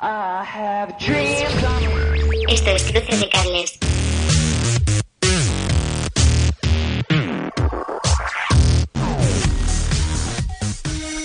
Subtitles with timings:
[0.00, 1.42] I have dreams
[2.48, 3.97] Esto es Cruce de Cables.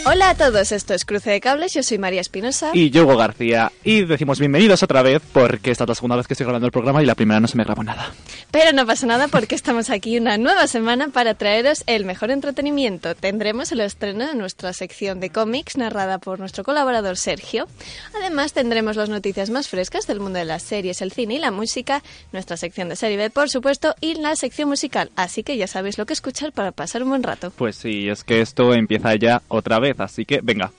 [0.06, 2.72] Hola a todos, esto es Cruce de Cables, yo soy María Espinosa.
[2.74, 3.72] Y yo, Hugo García.
[3.86, 6.74] Y decimos bienvenidos otra vez porque esta es la segunda vez que estoy grabando el
[6.74, 8.12] programa y la primera no se me grabó nada.
[8.52, 13.16] Pero no pasa nada porque estamos aquí una nueva semana para traeros el mejor entretenimiento.
[13.16, 17.68] Tendremos el estreno de nuestra sección de cómics narrada por nuestro colaborador Sergio.
[18.14, 21.52] Además tendremos las noticias más frescas del mundo de las series, el cine y la
[21.52, 25.12] música, nuestra sección de serie B, por supuesto, y la sección musical.
[25.16, 27.52] Así que ya sabéis lo que escuchar para pasar un buen rato.
[27.56, 30.72] Pues sí, es que esto empieza ya otra vez, así que venga.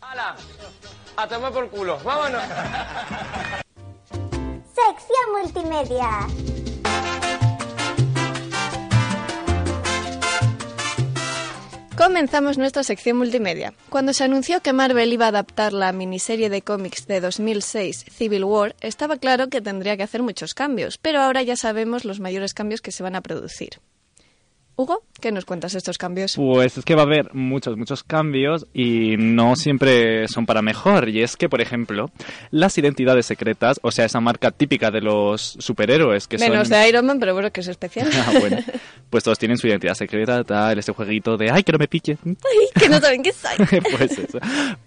[0.00, 0.36] ¡Hala!
[1.16, 1.98] A tomar por culo.
[2.04, 2.42] ¡Vámonos!
[4.74, 6.26] Sección multimedia.
[11.96, 13.72] Comenzamos nuestra sección multimedia.
[13.88, 18.44] Cuando se anunció que Marvel iba a adaptar la miniserie de cómics de 2006 Civil
[18.44, 22.52] War, estaba claro que tendría que hacer muchos cambios, pero ahora ya sabemos los mayores
[22.52, 23.80] cambios que se van a producir.
[24.78, 26.36] Hugo, ¿qué nos cuentas de estos cambios?
[26.36, 31.08] Pues es que va a haber muchos, muchos cambios y no siempre son para mejor.
[31.08, 32.10] Y es que, por ejemplo,
[32.50, 36.76] las identidades secretas, o sea, esa marca típica de los superhéroes que Menos son...
[36.76, 38.10] de Iron Man, pero bueno, que es especial.
[38.26, 38.58] Ah, bueno.
[39.08, 42.18] Pues todos tienen su identidad secreta, tal, ese jueguito de ¡ay, que no me pique!
[42.24, 43.80] Ay, que no saben qué soy.
[43.96, 44.38] pues eso.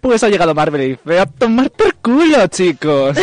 [0.02, 3.18] Pues ha llegado Marvel y dice, a tomar por culo, chicos.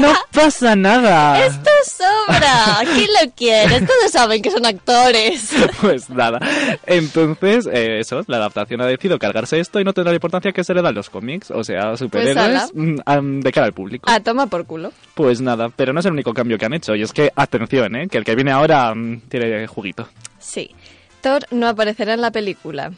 [0.00, 1.46] No pasa nada.
[1.46, 2.78] ¡Esto sobra!
[2.82, 3.80] ¿Quién lo quiere?
[3.82, 5.50] Todos saben que son actores.
[5.80, 6.38] Pues nada.
[6.86, 10.64] Entonces, eh, eso, la adaptación ha decidido cargarse esto y no tendrá la importancia que
[10.64, 14.06] se le dan los cómics, o sea, superhéroes mm, de cara al público.
[14.08, 14.92] Ah, toma por culo.
[15.14, 16.94] Pues nada, pero no es el único cambio que han hecho.
[16.94, 18.08] Y es que, atención, ¿eh?
[18.08, 20.08] que el que viene ahora mm, tiene juguito.
[20.38, 20.70] Sí.
[21.20, 22.92] Thor no aparecerá en la película.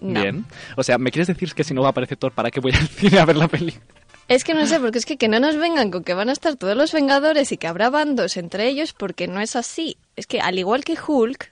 [0.00, 0.22] No.
[0.22, 0.44] Bien.
[0.76, 2.72] O sea, ¿me quieres decir que si no va a aparecer Thor, ¿para qué voy
[2.72, 3.84] al cine a ver la película?
[4.28, 6.32] Es que no sé, porque es que, que no nos vengan con que van a
[6.32, 9.96] estar todos los Vengadores y que habrá bandos entre ellos, porque no es así.
[10.16, 11.50] Es que al igual que Hulk,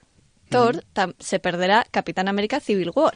[0.49, 0.83] Thor
[1.19, 3.15] se perderá Capitán América Civil War.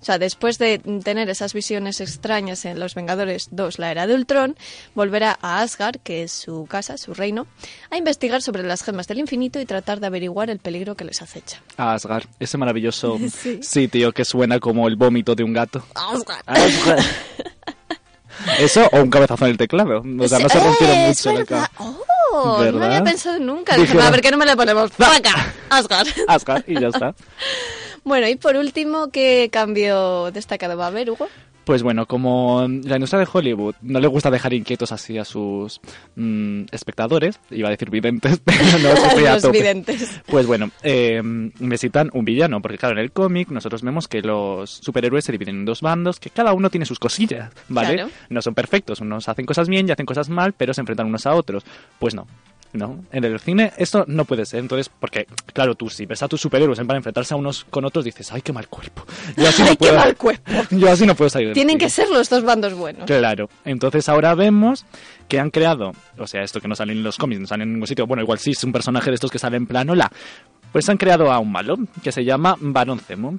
[0.00, 4.14] O sea, después de tener esas visiones extrañas en Los Vengadores 2, la era de
[4.14, 4.54] Ultron,
[4.94, 7.46] volverá a Asgard, que es su casa, su reino,
[7.90, 11.22] a investigar sobre las gemas del infinito y tratar de averiguar el peligro que les
[11.22, 11.62] acecha.
[11.78, 13.62] Asgard, ese maravilloso Sí.
[13.62, 15.82] sitio que suena como el vómito de un gato.
[15.94, 16.42] Asgard.
[16.44, 17.02] Asgard.
[18.58, 20.02] Eso o un cabezazo en el teclado.
[20.20, 21.70] O sea, no se ¡Eh, rompieron es mucho la
[22.34, 23.76] No había pensado nunca.
[23.76, 24.90] Dije, ver, ¿qué no me le ponemos?
[24.92, 25.54] ¡Faca!
[25.70, 26.08] Asgard.
[26.28, 27.14] Asgard y ya está.
[28.06, 31.26] Bueno, y por último, ¿qué cambio destacado va a haber, Hugo?
[31.64, 35.80] Pues bueno, como la industria de Hollywood no le gusta dejar inquietos así a sus
[36.14, 40.20] mm, espectadores, iba a decir videntes, pero no, Los videntes.
[40.26, 44.70] Pues bueno, eh, necesitan un villano, porque claro, en el cómic nosotros vemos que los
[44.70, 47.94] superhéroes se dividen en dos bandos, que cada uno tiene sus cosillas, ¿vale?
[47.94, 48.10] Claro.
[48.28, 51.26] No son perfectos, unos hacen cosas bien y hacen cosas mal, pero se enfrentan unos
[51.26, 51.64] a otros.
[51.98, 52.26] Pues no.
[52.74, 56.28] No, en el cine esto no puede ser, entonces, porque, claro, tú si ves a
[56.28, 59.06] tus superhéroes para enfrentarse a unos con otros, dices, ay, qué mal cuerpo.
[59.36, 60.52] Yo así no ¡Ay, qué puedo, mal cuerpo!
[60.72, 63.06] Yo así no puedo salir Tienen que ser los dos bandos buenos.
[63.06, 64.84] Claro, entonces ahora vemos
[65.28, 67.72] que han creado, o sea, esto que no sale en los cómics, no sale en
[67.72, 70.10] ningún sitio, bueno, igual sí es un personaje de estos que sale en plan, hola,
[70.72, 73.38] pues han creado a un malo que se llama Barón Zemo.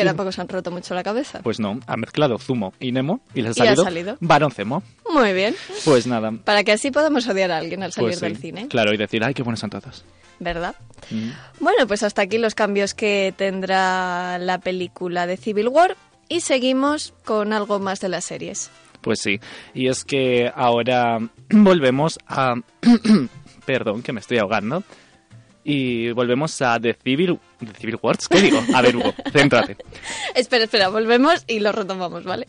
[0.00, 1.40] Que tampoco se han roto mucho la cabeza.
[1.42, 4.50] Pues no, ha mezclado Zumo y Nemo y les ha Y ha salido, salido.
[4.50, 4.82] Zemo.
[5.12, 5.54] Muy bien.
[5.84, 6.32] Pues nada.
[6.44, 8.96] Para que así podamos odiar a alguien al salir Pues sí, del cine, Claro, y
[8.96, 10.04] decir, ay, qué buenos son todos.
[10.38, 10.74] ¿verdad?
[11.10, 11.30] Mm.
[11.60, 15.96] Bueno, pues hasta aquí los cambios que tendrá la película de Civil War
[16.28, 18.70] y seguimos con algo más de las series.
[19.00, 19.40] Pues sí,
[19.74, 21.18] y es que ahora
[21.50, 22.54] volvemos a...
[23.66, 24.84] Perdón, que me estoy ahogando.
[25.64, 27.38] Y volvemos a The Civil...
[27.60, 28.28] ¿The Civil Wars?
[28.28, 28.60] ¿Qué digo?
[28.74, 29.76] A ver, Hugo, céntrate.
[30.34, 32.46] Espera, espera, volvemos y lo retomamos, ¿vale?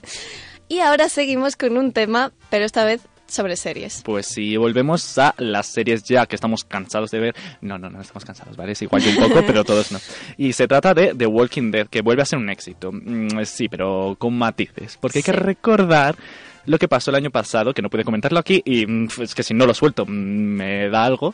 [0.67, 4.01] Y ahora seguimos con un tema, pero esta vez sobre series.
[4.05, 7.35] Pues sí, volvemos a las series ya que estamos cansados de ver.
[7.61, 8.71] No, no, no estamos cansados, ¿vale?
[8.73, 9.99] Es igual que un poco, pero todos no.
[10.37, 12.91] Y se trata de The Walking Dead, que vuelve a ser un éxito.
[12.93, 14.97] Mm, sí, pero con matices.
[14.99, 15.37] Porque hay que Sí.
[15.37, 16.15] recordar
[16.65, 19.43] lo que pasó el año pasado, que no pude comentarlo aquí, y mm, es que
[19.43, 21.33] si no lo suelto mm, me da algo.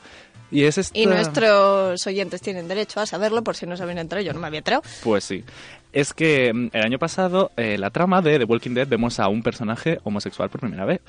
[0.54, 0.98] Y es esta...
[0.98, 4.26] Y nuestros oyentes tienen derecho a saberlo por si no se habían enterado.
[4.26, 4.84] Yo no me había enterado.
[5.04, 5.44] Pues sí.
[5.92, 9.28] Es que mm, el año pasado, eh, la trama de The Walking Dead, vemos a
[9.28, 11.02] un personaje homosexual por primera vez.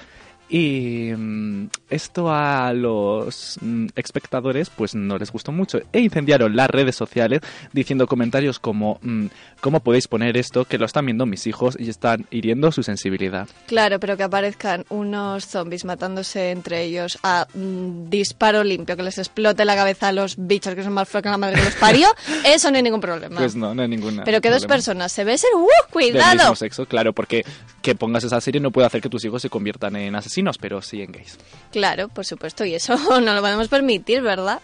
[0.49, 6.69] Y mm, esto a los mm, espectadores pues no les gustó mucho e incendiaron las
[6.69, 7.41] redes sociales
[7.73, 9.27] diciendo comentarios como mm,
[9.61, 13.49] ¿cómo podéis poner esto que lo están viendo mis hijos y están hiriendo su sensibilidad?
[13.67, 19.17] Claro, pero que aparezcan unos zombies matándose entre ellos a mm, disparo limpio, que les
[19.17, 21.75] explote la cabeza a los bichos que son más feos que la madre que los
[21.77, 22.09] parió,
[22.45, 23.37] eso no hay ningún problema.
[23.37, 24.25] Pues no, no hay ninguna.
[24.25, 25.67] pero que dos personas se besen, ¡uh!
[25.67, 26.35] Del ¡Cuidado!
[26.35, 27.45] mismo sexo, claro, porque
[27.81, 30.83] que pongas esa serie no puede hacer que tus hijos se conviertan en asesinos, pero
[30.83, 31.39] sí en gays.
[31.73, 34.61] Claro, por supuesto, y eso no lo podemos permitir, ¿verdad?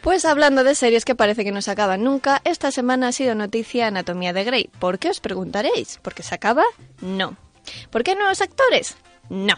[0.00, 3.34] Pues hablando de series que parece que no se acaban nunca, esta semana ha sido
[3.34, 4.70] noticia Anatomía de Grey.
[4.78, 5.98] ¿Por qué os preguntaréis?
[6.02, 6.64] ¿Por qué se acaba?
[7.00, 7.36] No.
[7.90, 8.96] ¿Por qué nuevos actores?
[9.30, 9.54] No.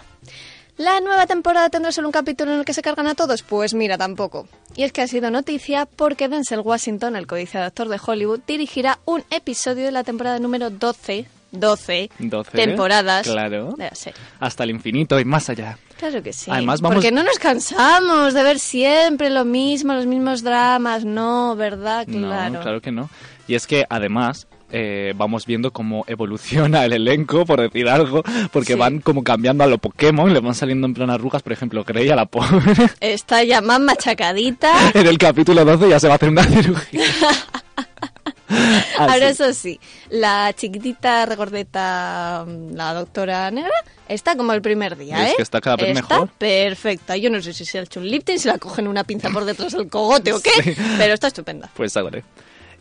[0.76, 3.42] ¿La nueva temporada tendrá solo un capítulo en el que se cargan a todos?
[3.42, 4.46] Pues mira, tampoco.
[4.74, 8.98] Y es que ha sido noticia porque Denzel Washington, el codiciado actor de Hollywood, dirigirá
[9.06, 13.74] un episodio de la temporada número 12, 12, 12, temporadas claro.
[13.76, 14.18] de la serie.
[14.40, 15.78] Hasta el infinito y más allá.
[15.98, 16.50] Claro que sí.
[16.50, 21.56] Además, vamos- Porque no nos cansamos de ver siempre lo mismo, los mismos dramas, no,
[21.56, 22.06] ¿verdad?
[22.06, 22.54] Claro.
[22.54, 23.08] No, claro que no.
[23.48, 28.72] Y es que además eh, vamos viendo cómo evoluciona el elenco, por decir algo, porque
[28.72, 28.78] Sí.
[28.78, 32.10] van como cambiando a lo Pokémon, le van saliendo en plan arrugas, por ejemplo, Grey
[32.10, 32.50] a la pobre.
[33.00, 34.90] Está ya más machacadita.
[34.92, 37.04] en el capítulo 12 ya se va a hacer una cirugía.
[38.98, 43.72] Ahora eso sí, la chiquitita regordeta, mm, la doctora negra,
[44.08, 45.34] está como el primer día, Es ¿eh?
[45.36, 46.28] que está cada vez Está mejor.
[46.38, 47.16] perfecta.
[47.16, 49.44] Yo no sé si se ha hecho un lifting, si la cogen una pinza por
[49.44, 50.50] detrás del cogote o qué,
[50.98, 51.70] pero está estupenda.
[51.74, 52.22] Pues ahora.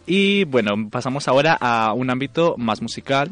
[0.05, 3.31] Y bueno, pasamos ahora a un ámbito más musical.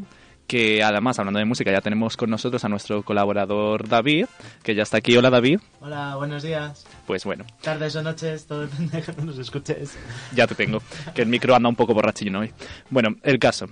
[0.53, 4.27] Que además, hablando de música, ya tenemos con nosotros a nuestro colaborador David,
[4.61, 5.17] que ya está aquí.
[5.17, 5.59] Hola David.
[5.81, 6.85] Hola, buenos días.
[7.07, 9.97] Pues bueno, Tardes o noches, todo depende de cuando nos escuches.
[10.35, 10.79] ya te tengo.
[11.15, 12.53] Que el micro anda un poco borrachillo hoy.
[12.91, 13.65] Bueno, el caso.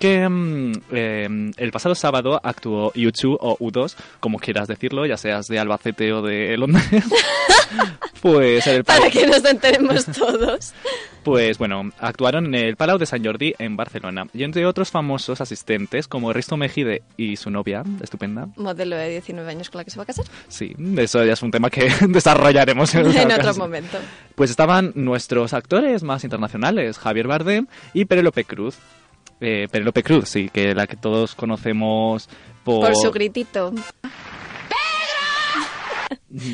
[0.00, 5.46] Que mm, eh, el pasado sábado actuó U2 o U2, como quieras decirlo, ya seas
[5.46, 6.84] de Albacete o de Londres.
[8.22, 10.72] pues en el Para que nos enteremos todos.
[11.22, 14.26] Pues bueno, actuaron en el Palau de San Jordi en Barcelona.
[14.32, 18.48] Y entre otros famosos asistentes como Risto Mejide y su novia, estupenda.
[18.56, 20.24] Modelo de 19 años con la que se va a casar.
[20.48, 23.98] Sí, eso ya es un tema que desarrollaremos en, otro momento.
[24.34, 28.78] Pues estaban nuestros actores más internacionales, Javier Bardem y Penélope Cruz.
[29.40, 32.28] Eh, Penélope Cruz, sí, que la que todos conocemos
[32.64, 32.86] por...
[32.86, 33.72] Por su gritito.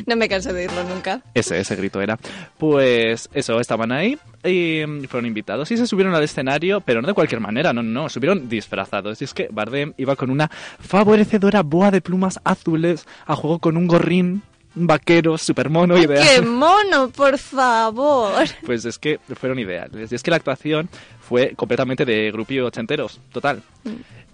[0.07, 1.21] No me canso de oírlo nunca.
[1.33, 2.17] Ese, ese grito era.
[2.57, 7.07] Pues eso, estaban ahí y mm, fueron invitados y se subieron al escenario, pero no
[7.07, 9.21] de cualquier manera, no, no, subieron disfrazados.
[9.21, 13.77] Y es que Bardem iba con una favorecedora boa de plumas azules a juego con
[13.77, 14.41] un gorrín
[14.73, 16.25] vaquero super mono ideal.
[16.27, 18.45] ¡Qué mono, por favor!
[18.65, 20.11] Pues es que fueron ideales.
[20.11, 20.89] Y es que la actuación
[21.27, 23.61] fue completamente de grupillo ochenteros, total.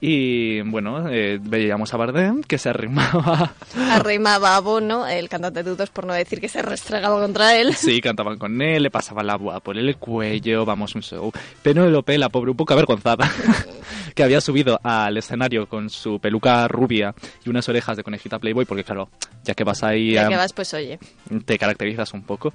[0.06, 3.54] Y bueno, eh, veíamos a Bardem que se arrimaba.
[3.92, 7.74] Arrimaba a Bono, el cantante de Dudos, por no decir que se restregaba contra él.
[7.74, 11.32] Sí, cantaban con él, le pasaban la boa por el cuello, vamos, un show.
[11.62, 13.32] Penélope, la pobre, un poco avergonzada,
[14.14, 18.66] que había subido al escenario con su peluca rubia y unas orejas de conejita Playboy,
[18.66, 19.08] porque claro,
[19.46, 21.00] ya que vas ahí, Ya a- que vas, pues oye.
[21.46, 22.54] te caracterizas un poco.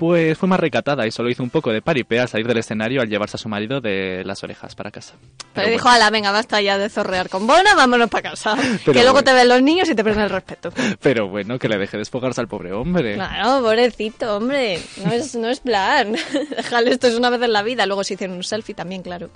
[0.00, 3.02] Pues fue más recatada y solo hizo un poco de paripé al salir del escenario
[3.02, 5.12] al llevarse a su marido de las orejas para casa.
[5.20, 5.96] Pero Pero dijo, bueno.
[5.96, 8.56] ala, venga, basta ya de zorrear con Bono, vámonos para casa.
[8.84, 9.24] Pero que luego bueno.
[9.24, 10.72] te ven los niños y te pierden el respeto.
[11.02, 13.12] Pero bueno, que le deje desfogarse al pobre hombre.
[13.12, 14.80] Claro, pobrecito, hombre.
[15.04, 16.16] No es, no es plan.
[16.56, 17.84] Déjale, esto es una vez en la vida.
[17.84, 19.28] Luego se hicieron un selfie también, claro.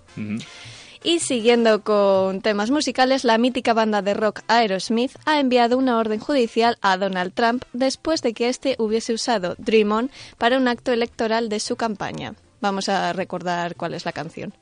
[1.06, 6.18] Y siguiendo con temas musicales, la mítica banda de rock Aerosmith ha enviado una orden
[6.18, 10.92] judicial a Donald Trump después de que éste hubiese usado Dream On para un acto
[10.92, 12.37] electoral de su campaña.
[12.62, 14.54] Vamos a recordar cuál es la canción.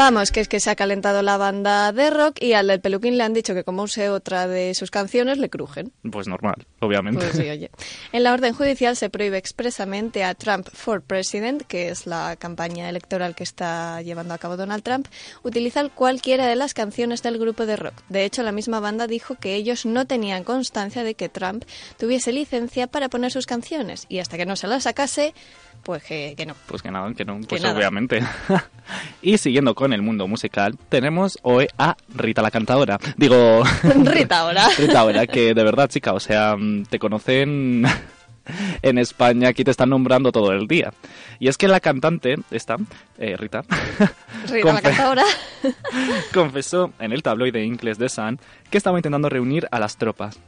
[0.00, 3.18] Vamos, que es que se ha calentado la banda de rock y al del peluquín
[3.18, 5.92] le han dicho que como use otra de sus canciones le crujen.
[6.10, 7.20] Pues normal, obviamente.
[7.20, 7.70] Pues sí, oye.
[8.10, 12.88] En la orden judicial se prohíbe expresamente a Trump for President, que es la campaña
[12.88, 15.06] electoral que está llevando a cabo Donald Trump,
[15.42, 18.00] utilizar cualquiera de las canciones del grupo de rock.
[18.08, 21.64] De hecho, la misma banda dijo que ellos no tenían constancia de que Trump
[21.98, 25.34] tuviese licencia para poner sus canciones y hasta que no se las sacase,
[25.82, 26.54] pues que, que no.
[26.66, 27.76] Pues que nada, que no, pues nada.
[27.76, 28.22] obviamente.
[29.22, 32.98] y siguiendo con el mundo musical, tenemos hoy a Rita la cantadora.
[33.16, 33.62] Digo,
[34.04, 34.68] Rita ahora.
[34.78, 37.84] Rita ahora, que de verdad, chica, o sea, mm, te conocen
[38.82, 40.92] en España, aquí te están nombrando todo el día.
[41.38, 42.76] Y es que la cantante, esta,
[43.18, 43.62] eh, Rita,
[44.48, 45.24] Rita la confe- cantadora.
[46.32, 48.38] confesó en el tabloide inglés de Sun
[48.70, 50.38] que estaba intentando reunir a las tropas.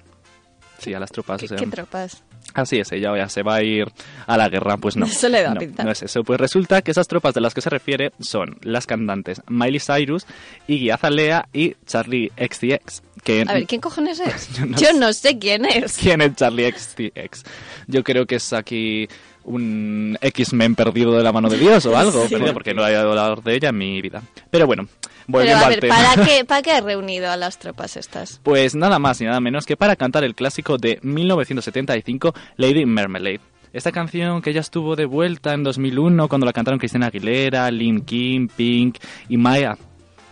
[0.79, 1.39] Sí, a las tropas.
[1.41, 2.23] ¿Qué, o sea, qué tropas?
[2.55, 3.87] Así es, ella ya se va a ir
[4.27, 5.07] a la guerra, pues no.
[5.07, 5.85] Eso le da no, pinta.
[5.85, 6.23] no es eso.
[6.23, 10.27] Pues resulta que esas tropas de las que se refiere son las cantantes Miley Cyrus,
[10.69, 13.03] Iggy Azalea y Charlie XCX.
[13.25, 14.53] Que A ver, ¿quién cojones es?
[14.59, 14.95] Yo no Yo sé.
[14.99, 15.97] no sé quién es.
[15.97, 17.45] ¿Quién es Charlie XCX?
[17.87, 19.09] Yo creo que es aquí
[19.45, 22.35] un X-Men perdido de la mano de Dios o algo, Sí.
[22.35, 24.23] perdido, porque no he hablado de ella en mi vida.
[24.51, 24.87] Pero bueno,
[25.27, 25.97] Pero volviendo a al ver, tema.
[25.97, 28.41] ¿para qué, ¿para qué ha reunido a las tropas estas?
[28.43, 33.41] Pues nada más y nada menos que para cantar el clásico de 1975, Lady Marmalade.
[33.73, 38.03] Esta canción que ya estuvo de vuelta en 2001 cuando la cantaron Cristina Aguilera, Lin
[38.03, 38.99] Kim, Pink
[39.29, 39.79] y Maya.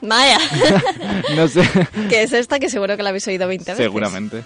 [0.03, 0.39] Maya,
[1.37, 1.63] No sé,
[2.09, 3.85] que es esta que seguro que la habéis oído 20 veces.
[3.85, 4.45] seguramente.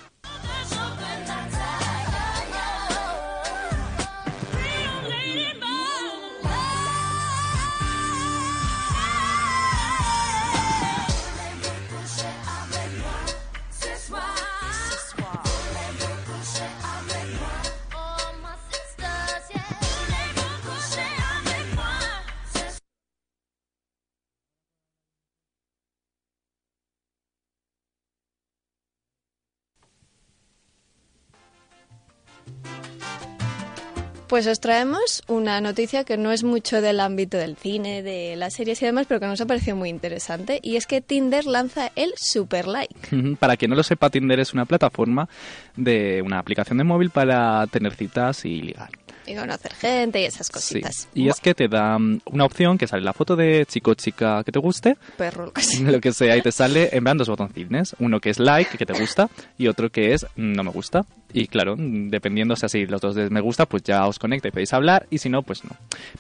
[34.35, 38.55] Pues os traemos una noticia que no es mucho del ámbito del cine, de las
[38.55, 40.59] series y demás, pero que nos ha parecido muy interesante.
[40.61, 43.37] Y es que Tinder lanza el Super Like.
[43.39, 45.29] Para quien no lo sepa, Tinder es una plataforma
[45.77, 48.91] de una aplicación de móvil para tener citas y ligar.
[49.27, 50.53] Y conocer gente y esas Sí.
[50.53, 51.09] cositas.
[51.15, 54.43] Y es que te da una opción que sale la foto de chico o chica
[54.45, 55.91] que te guste, Perro, lo que sea.
[55.91, 57.97] lo que sea, y te sale en plan dos botoncines.
[57.99, 59.29] Uno que es like, que te gusta,
[59.59, 61.05] y otro que es no me gusta.
[61.33, 64.49] Y claro, dependiendo, o sea, si los dos de me gusta, pues ya os conecta
[64.49, 65.71] y podéis hablar, y si no, pues no.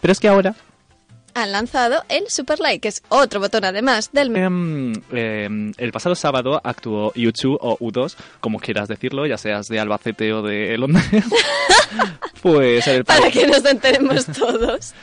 [0.00, 0.54] Pero es que ahora,
[1.34, 4.34] Han lanzado el Super Like, que es otro botón además del...
[4.36, 9.80] em, em, el pasado sábado actuó U2 o U2, como quieras decirlo, ya seas de
[9.80, 11.04] Albacete o de Londres.
[12.42, 14.94] pues el Para que nos enteremos todos.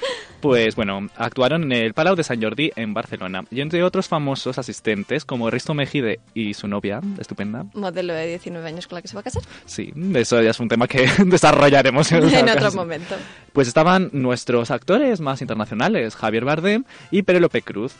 [0.41, 3.43] Pues bueno, actuaron en el Palau de San Jordi en Barcelona.
[3.51, 7.65] Y entre otros famosos asistentes como Risto Mejide y su novia, estupenda.
[7.73, 9.43] Modelo de 19 años con la que se va a casar.
[9.65, 13.15] Sí, eso ya es un tema que desarrollaremos en, otro momento.
[13.53, 17.93] Pues estaban nuestros actores más internacionales, Javier Bardem y Penélope Cruz.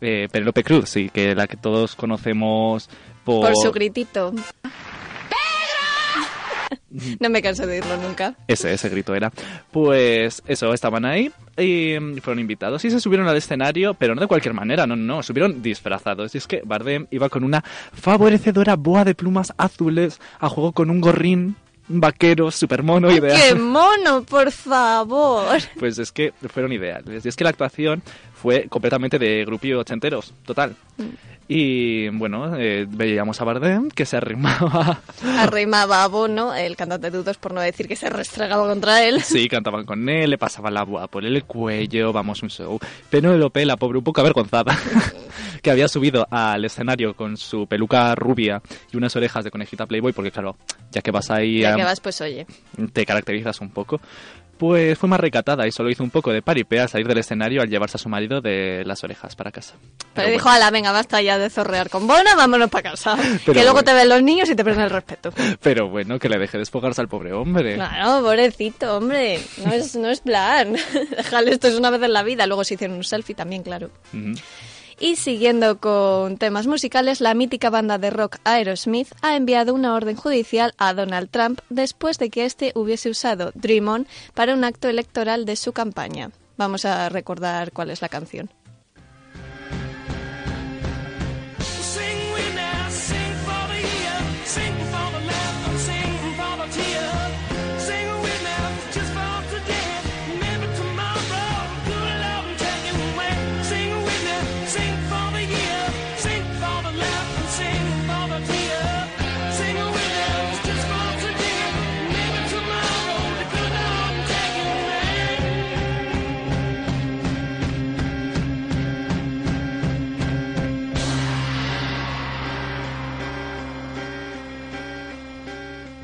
[0.00, 2.88] Eh, Penélope Cruz, sí, que la que todos conocemos
[3.24, 3.52] por...
[3.52, 4.32] Por su gritito.
[7.20, 8.34] No me canso de oírlo nunca.
[8.48, 9.32] Ese, ese grito era.
[9.70, 14.26] Pues eso, estaban ahí y fueron invitados y se subieron al escenario, pero no de
[14.26, 16.34] cualquier manera, no, no, subieron disfrazados.
[16.34, 17.62] Y es que Bardem iba con una
[17.92, 21.56] favorecedora boa de plumas azules a juego con un gorrín
[21.88, 23.38] vaquero super mono ideal.
[23.40, 25.58] ¡Qué mono, por favor!
[25.78, 27.24] Pues es que fueron ideales.
[27.24, 28.02] Y es que la actuación
[28.44, 30.76] fue completamente de grupillo ochenteros, total.
[31.48, 35.00] Y bueno, eh, veíamos a Bardem que se arrimaba
[35.38, 39.22] Arrimaba a Bono, el cantante de Dudos, por no decir que se restregaba contra él.
[39.22, 42.78] Sí, cantaban con él, le pasaban la boa por el cuello, vamos, un show.
[43.08, 44.76] Penélope, la pobre, un poco avergonzada,
[45.62, 48.60] que había subido al escenario con su peluca rubia
[48.92, 50.56] y unas orejas de conejita Playboy, porque claro,
[50.92, 52.46] ya que vas ahí, Ya a- que vas, pues oye.
[52.92, 54.02] te caracterizas un poco.
[54.58, 57.60] Pues fue más recatada y solo hizo un poco de paripé al salir del escenario
[57.60, 59.74] al llevarse a su marido de las orejas para casa.
[59.80, 63.16] Pero, Pero dijo, ala, venga, basta ya de zorrear con Bono, vámonos para casa.
[63.44, 63.84] que luego bueno.
[63.84, 65.32] te ven los niños y te pierden el respeto.
[65.62, 67.74] pero bueno, que le deje desfogarse al pobre hombre.
[67.74, 69.40] Claro, pobrecito, hombre.
[69.64, 70.76] No es, no es plan.
[71.16, 72.46] Déjale, esto es una vez en la vida.
[72.46, 73.90] Luego se hicieron un selfie también, claro.
[75.00, 80.16] Y siguiendo con temas musicales, la mítica banda de rock Aerosmith ha enviado una orden
[80.16, 84.88] judicial a Donald Trump después de que éste hubiese usado Dream On para un acto
[84.88, 86.30] electoral de su campaña.
[86.56, 88.50] Vamos a recordar cuál es la canción.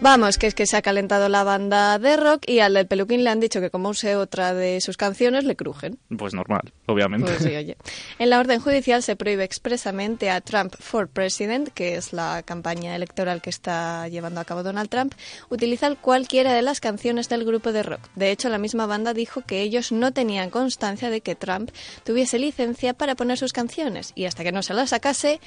[0.02, 3.22] Vamos, que es que se ha calentado la banda de rock y al del peluquín
[3.22, 5.98] le han dicho que como use otra de sus canciones le crujen.
[6.16, 7.26] Pues normal, obviamente.
[7.26, 7.76] Pues sí, oye.
[8.18, 12.96] En la orden judicial se prohíbe expresamente a Trump for President, que es la campaña
[12.96, 15.12] electoral que está llevando a cabo Donald Trump,
[15.50, 18.00] utilizar cualquiera de las canciones del grupo de rock.
[18.14, 21.72] De hecho, la misma banda dijo que ellos no tenían constancia de que Trump
[22.04, 25.40] tuviese licencia para poner sus canciones y hasta que no se las sacase,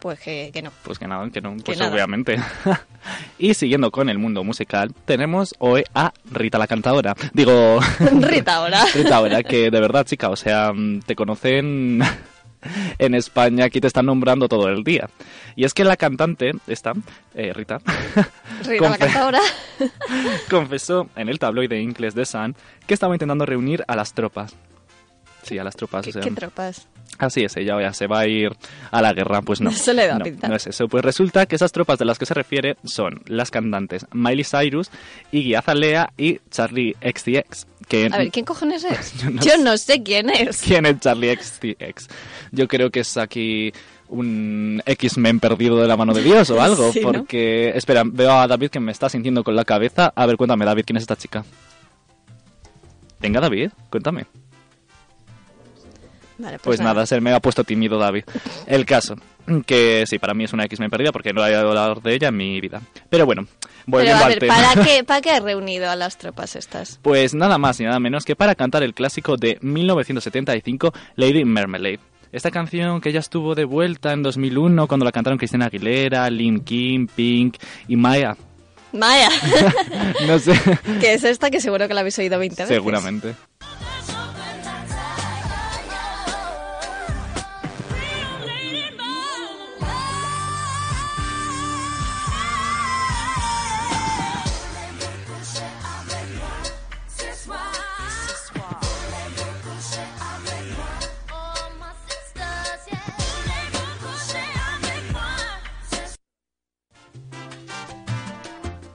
[0.00, 0.70] pues que, que no.
[0.82, 1.92] Pues que nada, que no, pues nada.
[1.92, 2.38] obviamente.
[3.38, 7.14] y siguiendo con el mundo musical, tenemos hoy a Rita la cantadora.
[7.32, 7.80] Digo,
[8.20, 8.84] Rita ahora.
[8.94, 10.72] Rita ahora, que de verdad, chica, o sea,
[11.06, 12.00] te conocen
[12.98, 15.08] en España, aquí te están nombrando todo el día.
[15.56, 16.92] Y es que la cantante, esta,
[17.34, 17.78] eh, Rita,
[18.64, 18.96] Rita
[19.30, 19.40] la
[20.48, 24.56] confesó en el tabloide inglés de Sun que estaba intentando reunir a las tropas.
[25.42, 26.04] Sí, a las tropas.
[26.04, 26.86] ¿Qué, o sea, qué tropas?
[27.20, 28.50] Así es, ella ya se va a ir
[28.90, 29.70] a la guerra, pues no.
[29.72, 30.48] Se le da no, pinta.
[30.48, 30.88] no es eso.
[30.88, 34.90] Pues resulta que esas tropas de las que se refiere son las cantantes Miley Cyrus,
[35.30, 37.66] Iggy Azalea y Charlie XCX.
[37.88, 39.14] Que A ver, ¿quién cojones es?
[39.22, 39.58] Yo no Yo sé.
[39.58, 40.62] no sé quién es.
[40.66, 42.08] ¿Quién es Charlie XCX?
[42.52, 43.72] Yo creo que es aquí
[44.08, 47.12] un X-Men perdido de la mano de Dios o algo, Sí, ¿no?
[47.12, 47.70] porque...
[47.76, 50.12] Espera, veo a David que me está sintiendo con la cabeza.
[50.16, 51.44] A ver, cuéntame, David, ¿quién es esta chica?
[53.20, 54.26] Venga, David, cuéntame.
[56.40, 58.24] Vale, Pues nada, se me ha puesto tímido David.
[58.66, 59.14] El caso,
[59.66, 62.36] que sí, para mí es una X-Men perdida porque no he hablar de ella en
[62.36, 62.80] mi vida.
[63.08, 64.54] Pero bueno, Pero volviendo a al ver, tema.
[64.54, 66.98] ¿para qué, ¿para qué has reunido a las tropas estas?
[67.02, 72.00] Pues nada más y nada menos que para cantar el clásico de 1975, Lady Marmalade.
[72.32, 76.60] Esta canción que ya estuvo de vuelta en 2001 cuando la cantaron Cristina Aguilera, Lin
[76.60, 77.56] Kim, Pink
[77.88, 78.36] y Maya.
[78.92, 79.28] Maya,
[80.26, 80.52] No sé,
[81.00, 82.76] que es esta que seguro que la habéis oído 20 veces.
[82.76, 83.34] seguramente.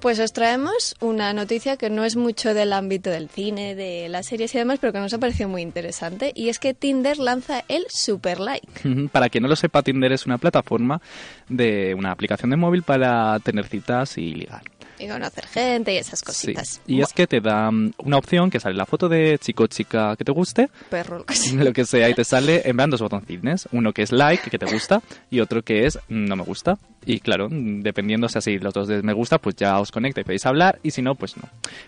[0.05, 4.27] Pues os traemos una noticia que no es mucho del ámbito del cine, de las
[4.27, 6.31] series y demás, pero que nos ha parecido muy interesante.
[6.35, 9.07] Y es que Tinder lanza el Super Like.
[9.11, 11.01] Para quien no lo sepa, Tinder es una plataforma
[11.49, 14.61] de una aplicación de móvil para tener citas y ligar.
[14.99, 16.25] Y conocer gente y esas Sí.
[16.25, 16.81] cositas.
[16.88, 20.15] Y es que te da mm, una opción que sale la foto de chico chica
[20.15, 21.63] que te guste, Perro, lo que sea.
[21.63, 23.67] lo que sea, y te sale en dos botoncines.
[23.71, 26.77] Uno que es like, que te gusta, y otro que es mm, no me gusta.
[27.05, 30.23] Y claro, mm, dependiendo, si los dos de me gusta, pues ya os conecta y
[30.23, 31.43] podéis hablar, y si no, pues no.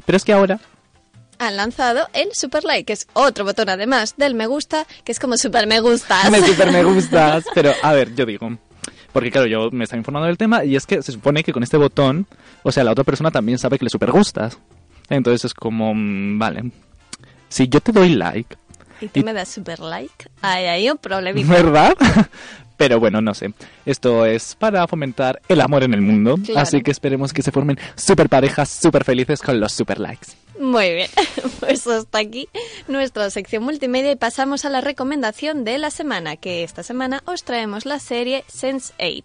[0.05, 0.59] Pero es que ahora,
[1.39, 5.19] Han lanzado el Super Like, que es otro botón además del me gusta, que es
[5.19, 6.31] como super me gustas.
[6.31, 7.45] me super me gustas.
[7.53, 8.57] Pero a ver, yo digo,
[9.17, 11.63] porque claro, yo me estaba informando del tema, y es que se supone que con
[11.63, 12.27] este botón,
[12.61, 14.59] o sea, la otra persona también sabe que le super gustas.
[15.09, 16.69] Entonces es como, mm, vale,
[17.49, 18.55] si yo te doy like,
[19.01, 20.29] Y tú me das super like.
[20.43, 21.51] Ahí hay un problemita.
[21.51, 21.97] ¿Verdad?
[22.77, 23.53] Pero bueno, no sé.
[23.87, 26.37] Esto es para fomentar el amor en el mundo.
[26.45, 26.59] Claro.
[26.59, 30.27] Así que esperemos que se formen super parejas, super felices con los super likes.
[30.67, 31.09] Muy bien,
[31.61, 32.49] pues hasta aquí
[32.89, 37.45] nuestra sección multimedia y pasamos a la recomendación de la semana, que esta semana os
[37.45, 39.23] traemos la serie Sense8.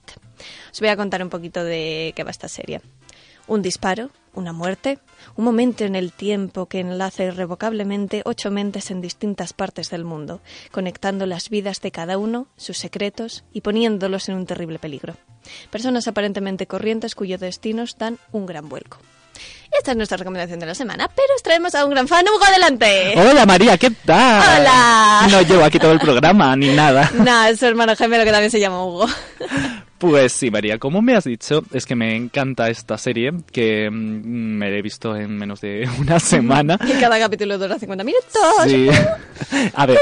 [0.72, 2.81] Os voy a contar un poquito de qué va esta serie.
[3.48, 5.00] Un disparo, una muerte,
[5.35, 10.40] un momento en el tiempo que enlaza irrevocablemente ocho mentes en distintas partes del mundo,
[10.70, 15.16] conectando las vidas de cada uno, sus secretos y poniéndolos en un terrible peligro.
[15.72, 18.98] Personas aparentemente corrientes cuyos destinos dan un gran vuelco.
[19.79, 22.25] Esta es nuestra recomendación de la semana, pero os traemos a un gran fan.
[22.29, 23.15] ¡Hugo, adelante!
[23.17, 24.61] Hola María, ¿qué tal?
[24.61, 25.27] Hola.
[25.31, 27.11] No llevo aquí todo el programa ni nada.
[27.23, 29.07] Nah, es su hermano gemelo que también se llama Hugo.
[29.99, 33.95] Pues sí, María, como me has dicho, es que me encanta esta serie que mm,
[34.59, 36.77] me la he visto en menos de una semana.
[36.85, 38.43] Y cada capítulo dura 50 minutos.
[38.67, 38.89] Sí.
[39.75, 39.99] A ver.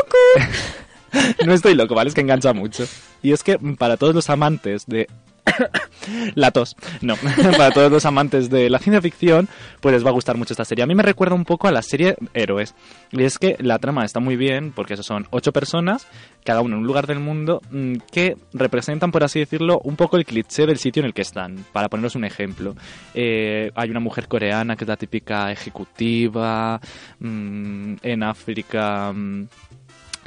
[1.45, 2.09] No estoy loco, ¿vale?
[2.09, 2.87] Es que engancha mucho.
[3.23, 5.07] Y es que mm, para todos los amantes de...
[6.35, 6.77] La tos.
[7.01, 7.15] No,
[7.57, 9.49] para todos los amantes de la ciencia ficción,
[9.81, 10.85] pues les va a gustar mucho esta serie.
[10.85, 12.75] A mí me recuerda un poco a la serie Héroes.
[13.13, 16.07] Y es que la trama está muy bien, porque eso son ocho personas,
[16.45, 20.17] cada uno en un lugar del mundo, mm, que representan, por así decirlo, un poco
[20.17, 21.65] el cliché del sitio en el que están.
[21.73, 22.75] Para poneros un ejemplo,
[23.15, 26.81] eh, hay una mujer coreana que es la típica ejecutiva,
[27.19, 29.13] mm, en África...
[29.13, 29.49] mm,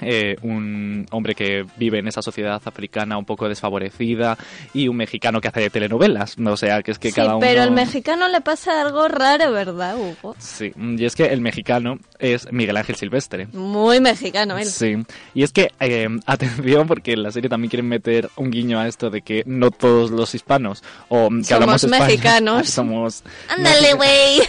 [0.02, 4.38] eh, un hombre que vive en esa sociedad africana un poco desfavorecida
[4.74, 6.38] y un mexicano que hace telenovelas.
[6.38, 7.40] O sea, que es que sí, cada uno...
[7.40, 10.36] pero al mexicano le pasa algo raro, ¿verdad, Hugo?
[10.38, 13.48] Sí, y es que el mexicano es Miguel Ángel Silvestre.
[13.54, 14.66] Muy mexicano él.
[14.66, 14.96] Sí,
[15.34, 18.88] y es que, eh, atención, porque en la serie también quieren meter un guiño a
[18.88, 22.70] esto de que no todos los hispanos, o que Somos hablamos español, mexicanos.
[22.70, 24.42] somos Ándale, güey.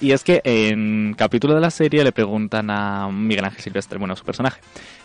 [0.00, 4.16] y es que en capítulo de la serie le preguntan a Miguel Ángel Silvestre, bueno,
[4.16, 4.60] su personaje,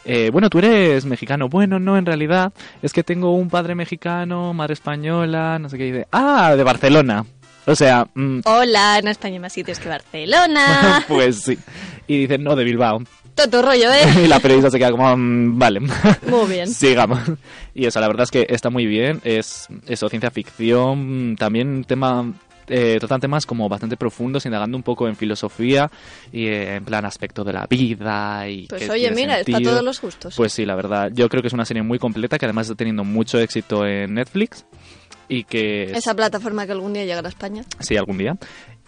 [0.10, 1.50] eh, bueno, tú eres mexicano.
[1.50, 5.84] Bueno, no, en realidad es que tengo un padre mexicano, madre española, no sé qué.
[5.84, 7.26] Dice, ah, de Barcelona.
[7.68, 11.04] O sea, mm, Hola, en España hay más sitios que Barcelona.
[11.08, 11.58] pues sí.
[12.08, 13.04] Y dicen, no, de Bilbao.
[13.36, 14.06] Todo rollo, ¿eh?
[14.24, 15.82] y la periodista se queda como, mm, vale.
[15.82, 16.68] Muy bien.
[16.74, 17.20] Sigamos.
[17.76, 19.20] Y eso, la verdad es que está muy bien.
[19.26, 21.36] Es eso, ciencia ficción.
[21.38, 22.32] También un tema.
[22.70, 25.90] Eh, tratan temas como bastante profundos, indagando un poco en filosofía
[26.32, 28.48] y eh, en plan aspecto de la vida.
[28.50, 30.36] y Pues oye, mira, es para todos los gustos.
[30.36, 31.10] Pues sí, la verdad.
[31.14, 34.14] Yo creo que es una serie muy completa que además está teniendo mucho éxito en
[34.16, 34.66] Netflix
[35.30, 37.64] y que es- Esa plataforma que algún día llegará a España.
[37.80, 38.36] sí algún día.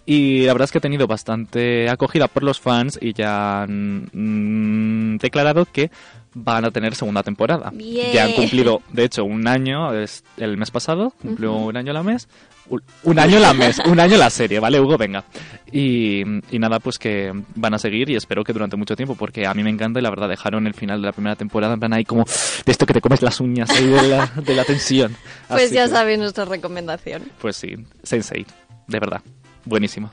[0.06, 4.10] Y la verdad es que ha tenido bastante acogida por los fans y ya han
[4.12, 5.92] mm, declarado que
[6.34, 7.72] van a tener segunda temporada.
[7.74, 8.12] Bien.
[8.14, 12.04] Ya han cumplido, de hecho, un año es el mes pasado, cumplió un año la
[12.04, 12.28] mes.
[12.70, 14.96] Un, un año la mes, un año la serie, ¿vale, Hugo?
[14.96, 15.24] Venga.
[15.72, 16.22] Y,
[16.56, 19.54] y nada, pues que van a seguir y espero que durante mucho tiempo, porque a
[19.56, 21.94] mí me encanta y la verdad dejaron el final de la primera temporada en plan
[21.94, 25.16] ahí como de esto que te comes las uñas ahí de la, de la tensión.
[25.48, 27.24] Pues Así ya que- sabéis nuestra recomendación.
[27.42, 28.46] Pues sí, Sensei,
[28.88, 29.22] de verdad,
[29.66, 30.12] buenísimo.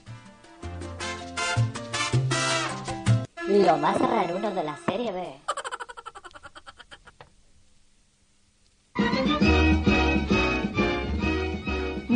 [3.49, 5.23] Lo más raruno de la serie B.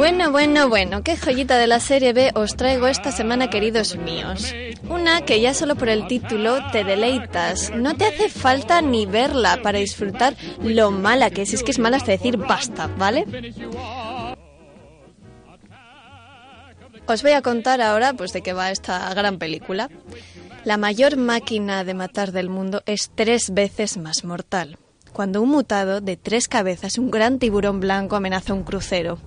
[0.01, 4.55] Bueno, bueno, bueno, qué joyita de la serie B os traigo esta semana, queridos míos.
[4.88, 7.71] Una que ya solo por el título te deleitas.
[7.77, 11.53] No te hace falta ni verla para disfrutar lo mala que es.
[11.53, 13.27] Es que es mala hasta decir basta, ¿vale?
[17.07, 19.90] Os voy a contar ahora pues de qué va esta gran película.
[20.64, 24.79] La mayor máquina de matar del mundo es tres veces más mortal.
[25.12, 29.18] Cuando un mutado de tres cabezas, un gran tiburón blanco, amenaza un crucero.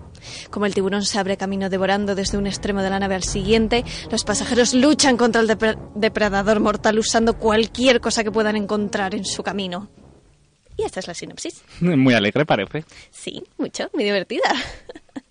[0.50, 3.84] Como el tiburón se abre camino devorando desde un extremo de la nave al siguiente,
[4.10, 9.26] los pasajeros luchan contra el depre- depredador mortal usando cualquier cosa que puedan encontrar en
[9.26, 9.90] su camino.
[10.78, 11.62] Y esta es la sinopsis.
[11.82, 12.86] Muy alegre parece.
[13.12, 14.42] Sí, mucho, muy divertida.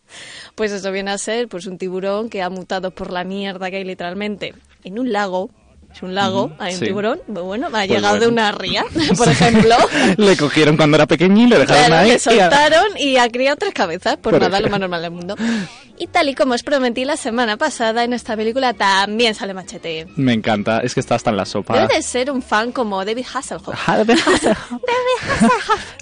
[0.55, 3.77] Pues eso viene a ser pues un tiburón que ha mutado por la mierda que
[3.79, 5.49] hay literalmente en un lago.
[5.95, 6.87] Es un lago, hay un sí.
[6.87, 8.33] tiburón, muy bueno, ha Pues llegado de bueno.
[8.33, 8.85] una ría,
[9.17, 9.77] por ejemplo.
[10.17, 12.09] Le cogieron cuando era pequeñín, le dejaron Claro, ahí.
[12.11, 14.67] le y soltaron y ha criado tres cabezas, por, Por nada, ejemplo.
[14.69, 15.37] lo más normal del mundo.
[15.99, 20.07] Y tal y como os prometí la semana pasada, en esta película también sale Machete.
[20.17, 21.75] Me encanta, es que está hasta en la sopa.
[21.81, 23.69] Debe de ser un fan como David Hasselhoff.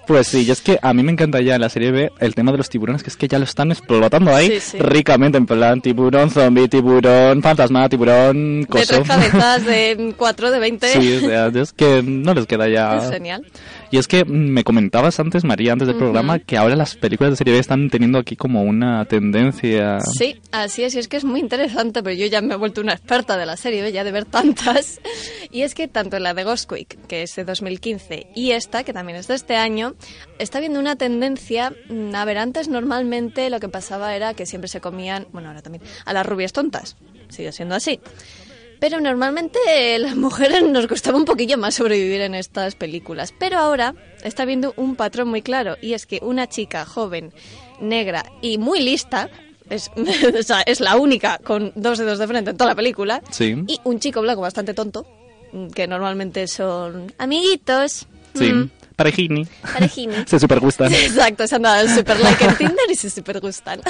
[0.06, 2.34] Pues sí, y es que a mí me encanta ya en la serie B el
[2.34, 4.78] tema de los tiburones, que es que ya lo están explotando ahí Sí, sí.
[4.80, 8.86] ricamente, en plan tiburón zombie, tiburón fantasma, tiburón De coso.
[8.88, 9.79] tres cabezas, de
[10.16, 10.88] cuatro, de veinte.
[10.88, 12.96] Sí, o sea, es que no les queda ya...
[12.98, 13.46] Es genial.
[13.90, 17.36] Y es que me comentabas antes, María, antes del programa, que ahora las películas de
[17.36, 19.98] serie B están teniendo aquí como una tendencia...
[20.00, 22.80] Sí, así es, y es que es muy interesante, pero yo ya me he vuelto
[22.80, 23.92] una experta de la serie, ¿eh?
[23.92, 25.00] ya de ver tantas.
[25.52, 28.92] Y es que tanto la de Ghost Quick, que es de 2015, y esta, que
[28.92, 29.94] también es de este año,
[30.38, 31.72] está habiendo una tendencia.
[31.88, 35.62] mm, A ver, antes normalmente lo que pasaba era que siempre se comían, bueno, ahora
[35.62, 36.96] también, a las rubias tontas.
[37.30, 37.98] Sigue siendo así.
[38.80, 43.32] Pero normalmente eh, las mujeres nos costaba un poquillo más sobrevivir en estas películas.
[43.38, 47.32] Pero ahora está viendo un patrón muy claro y es que una chica joven,
[47.80, 49.28] negra y muy lista,
[49.68, 49.90] es,
[50.38, 53.54] o sea, es la única con dos dedos de frente en toda la película, Sí.
[53.66, 55.06] y un chico blanco bastante tonto,
[55.52, 59.46] mm, que normalmente son amiguitos, Sí, mm, parejini.
[59.72, 60.14] parejini.
[60.26, 60.92] Se super gustan.
[60.94, 63.80] Exacto, se han dado el super like en Tinder y se super gustan.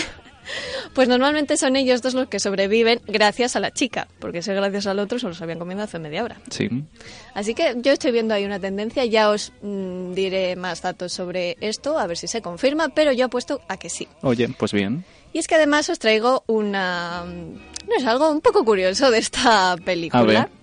[0.94, 4.86] Pues normalmente son ellos dos los que sobreviven gracias a la chica, porque si gracias
[4.86, 6.40] al otro se los habían comido hace media hora.
[6.50, 6.68] Sí.
[7.34, 11.56] Así que yo estoy viendo ahí una tendencia, ya os mm, diré más datos sobre
[11.60, 14.08] esto, a ver si se confirma, pero yo apuesto a que sí.
[14.22, 15.04] Oye, pues bien.
[15.32, 17.24] Y es que además os traigo una...
[17.24, 20.22] No es algo un poco curioso de esta película.
[20.22, 20.59] A ver.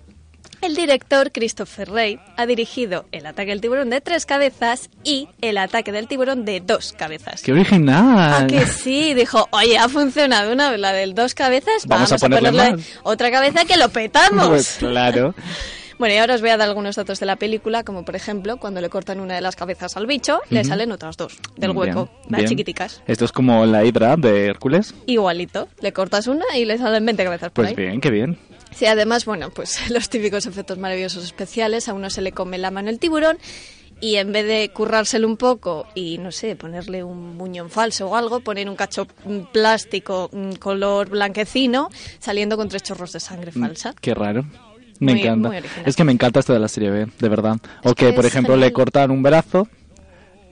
[0.60, 5.56] El director Christopher Rey ha dirigido El ataque del tiburón de tres cabezas y El
[5.58, 7.42] ataque del tiburón de dos cabezas.
[7.42, 8.42] ¡Qué original!
[8.42, 12.16] Ah, que sí, dijo, oye, ha funcionado una la del dos cabezas, Vamos vamos, a
[12.16, 12.86] a, ponerle ponerle más".
[13.04, 14.48] otra cabeza que lo petamos.
[14.48, 15.34] Pues claro.
[15.98, 18.58] Bueno, y ahora os voy a dar algunos datos de la película, como por ejemplo,
[18.58, 22.04] cuando le cortan una de las cabezas al bicho, le salen otras dos del hueco,
[22.04, 22.48] Bien, las bien.
[22.50, 23.02] chiquiticas.
[23.08, 24.94] Esto es como la hidra de Hércules.
[25.06, 27.84] Igualito, le cortas una y le salen 20 cabezas por Pues ahí.
[27.84, 28.38] bien, qué bien.
[28.74, 32.70] Sí, además, bueno, pues los típicos efectos maravillosos especiales, a uno se le come la
[32.70, 33.38] mano el tiburón
[34.00, 38.14] y en vez de currárselo un poco y, no sé, ponerle un muñón falso o
[38.16, 43.50] algo, poner un cacho mm, plástico mm, color blanquecino saliendo con tres chorros de sangre
[43.50, 43.94] falsa.
[44.00, 44.44] Qué raro.
[45.00, 45.48] Me Muy- encanta.
[45.48, 45.58] muy.
[45.84, 47.56] Es que me encanta esto de la serie B, de verdad.
[47.84, 49.68] O que que, por ejemplo, le cortan un brazo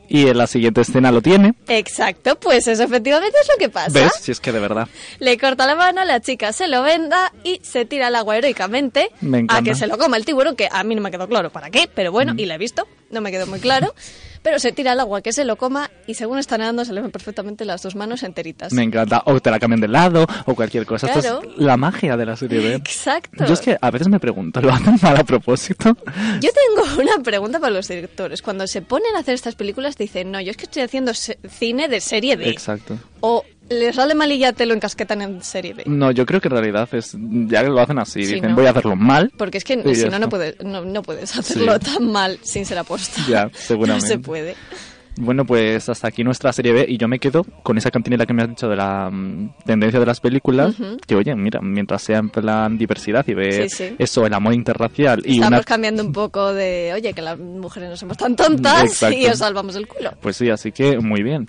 [0.08, 1.54] y en la siguiente escena lo tiene.
[1.68, 3.90] Exacto, pues eso efectivamente es lo que pasa.
[3.92, 4.12] ¿Ves?
[4.20, 4.88] Si es que de verdad.
[5.18, 9.10] Le corta la mano, la chica se lo venda y se tira al agua heroicamente
[9.20, 11.50] Me a que se lo coma el tiburón, que a mí no me quedó claro
[11.50, 12.38] para qué, pero bueno, Mm.
[12.40, 13.94] y la he visto, no me quedó muy claro.
[14.46, 17.00] Pero se tira al agua que se lo coma y según está nadando se le
[17.00, 18.72] ven perfectamente las dos manos enteritas.
[18.72, 19.20] Me encanta.
[19.26, 21.08] O te la cambian de lado o cualquier cosa.
[21.08, 21.42] Esto Claro.
[21.42, 22.74] es la magia de la serie B.
[22.76, 23.44] Exacto.
[23.44, 25.96] Yo es que a veces me pregunto, ¿lo hacen mal a propósito?
[26.40, 28.40] Yo tengo una pregunta para los directores.
[28.40, 31.88] Cuando se ponen a hacer estas películas dicen, no, yo es que estoy haciendo cine
[31.88, 32.48] de serie B.
[32.48, 32.96] Exacto.
[33.18, 35.84] O les sale mal y ya te lo encasquetan en serie B.
[35.86, 38.24] No, yo creo que en realidad es ya lo hacen así.
[38.24, 38.56] Sí, Dicen, ¿no?
[38.56, 39.32] voy a hacerlo mal.
[39.36, 41.94] Porque es que si no, no puedes, no, no puedes hacerlo Sí.
[41.94, 43.20] tan mal sin ser aposta.
[43.28, 44.06] Ya, seguramente.
[44.06, 44.54] No se puede.
[45.18, 48.34] Bueno, pues hasta aquí nuestra serie B y yo me quedo con esa cantinela que
[48.34, 50.74] me has dicho de la mm, tendencia de las películas.
[51.06, 53.96] Que oye, mira, mientras sea en plan diversidad y ver Sí, sí.
[53.98, 55.64] eso, el amor interracial y Estamos una...
[55.64, 59.16] cambiando un poco de, oye, que las mujeres no somos tan tontas Exacto.
[59.16, 60.12] y os salvamos el culo.
[60.20, 61.48] Pues sí, así que muy bien.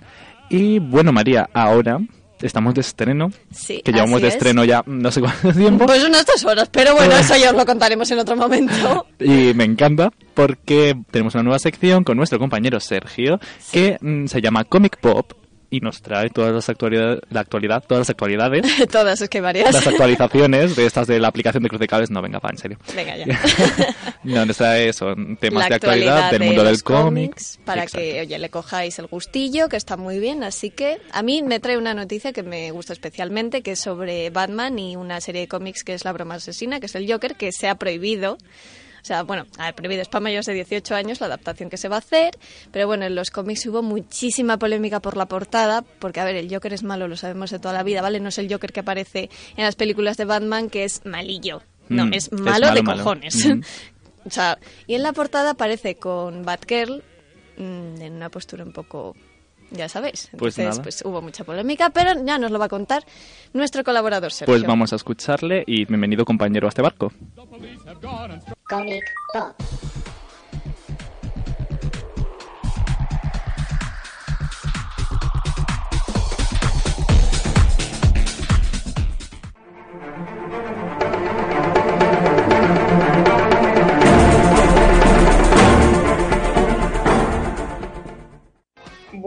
[0.50, 1.98] Y bueno, María, ahora
[2.40, 3.30] estamos de estreno.
[3.50, 4.34] Sí, Que llevamos de es.
[4.34, 5.86] estreno ya no sé cuánto tiempo.
[5.86, 9.06] Pues unas dos horas, pero bueno, eso ya os lo contaremos en otro momento.
[9.20, 13.40] Y me encanta porque tenemos una nueva sección con nuestro compañero Sergio
[13.72, 15.32] que mm, se llama Comic Pop
[15.70, 19.72] y nos trae todas las actualidades, la actualidad, todas las actualidades, Todas, es que varias.
[19.72, 22.10] las actualizaciones de estas de la aplicación de Cruz de Cables.
[22.10, 22.78] No, venga, va, en serio.
[22.94, 23.26] Venga ya.
[24.24, 27.30] no, nos trae eso, temas la de actualidad del de mundo del cómic.
[27.30, 28.04] cómics, para Exacto.
[28.04, 31.60] que oye le cojáis el gustillo que está muy bien así que a mí me
[31.60, 35.48] trae una noticia que me gusta especialmente que es sobre Batman y una serie de
[35.48, 38.38] cómics que es la broma asesina que es el Joker que se ha prohibido
[39.02, 41.76] o sea, bueno, a ver, prohibido es para mayores de 18 años la adaptación que
[41.76, 42.38] se va a hacer,
[42.72, 46.52] pero bueno, en los cómics hubo muchísima polémica por la portada, porque a ver, el
[46.52, 48.20] Joker es malo, lo sabemos de toda la vida, ¿vale?
[48.20, 51.62] No es el Joker que aparece en las películas de Batman, que es malillo.
[51.88, 53.02] No, Mm, es es malo, de malo.
[53.02, 53.46] cojones.
[53.46, 53.60] Mm.
[54.26, 57.02] O sea, y en la portada aparece con Batgirl
[57.56, 59.16] mm, en una postura un poco,
[59.70, 60.28] ya sabéis.
[60.36, 60.82] Pues Entonces, nada.
[60.82, 63.04] pues hubo mucha polémica, pero ya nos lo va a contar
[63.52, 64.52] nuestro colaborador Sergio.
[64.52, 67.12] Pues vamos a escucharle y bienvenido compañero a este barco.
[68.68, 69.54] Comic Pop.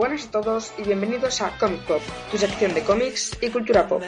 [0.01, 4.01] Buenas a todos y bienvenidos a Comic Pop, tu sección de cómics y cultura pop.